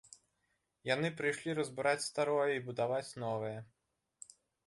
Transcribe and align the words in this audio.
Яны 0.93 1.09
прыйшлі 1.19 1.51
разбураць 1.59 2.07
старое 2.07 2.49
і 2.55 2.63
будаваць 2.71 3.17
новае. 3.27 3.55